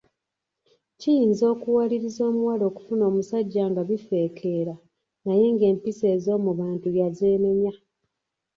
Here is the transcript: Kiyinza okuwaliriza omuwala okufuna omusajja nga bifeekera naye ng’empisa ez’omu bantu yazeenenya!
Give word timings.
Kiyinza 0.99 1.43
okuwaliriza 1.53 2.21
omuwala 2.29 2.63
okufuna 2.69 3.03
omusajja 3.09 3.63
nga 3.69 3.81
bifeekera 3.89 4.73
naye 5.25 5.45
ng’empisa 5.53 6.05
ez’omu 6.15 6.49
bantu 6.59 6.87
yazeenenya! 6.99 7.73